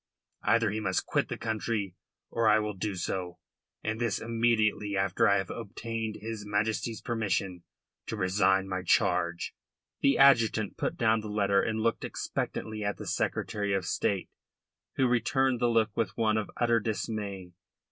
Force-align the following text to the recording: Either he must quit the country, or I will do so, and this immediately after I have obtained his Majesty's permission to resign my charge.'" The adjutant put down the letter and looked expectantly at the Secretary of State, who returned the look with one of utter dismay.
Either 0.41 0.71
he 0.71 0.79
must 0.79 1.05
quit 1.05 1.27
the 1.29 1.37
country, 1.37 1.93
or 2.31 2.47
I 2.49 2.57
will 2.57 2.73
do 2.73 2.95
so, 2.95 3.37
and 3.83 4.01
this 4.01 4.17
immediately 4.19 4.97
after 4.97 5.27
I 5.29 5.37
have 5.37 5.51
obtained 5.51 6.15
his 6.19 6.43
Majesty's 6.43 7.01
permission 7.01 7.61
to 8.07 8.15
resign 8.15 8.67
my 8.67 8.81
charge.'" 8.81 9.53
The 10.01 10.17
adjutant 10.17 10.75
put 10.75 10.97
down 10.97 11.19
the 11.19 11.27
letter 11.29 11.61
and 11.61 11.81
looked 11.81 12.03
expectantly 12.03 12.83
at 12.83 12.97
the 12.97 13.05
Secretary 13.05 13.73
of 13.75 13.85
State, 13.85 14.31
who 14.95 15.05
returned 15.07 15.59
the 15.59 15.69
look 15.69 15.95
with 15.95 16.17
one 16.17 16.35
of 16.35 16.49
utter 16.57 16.79
dismay. 16.79 17.51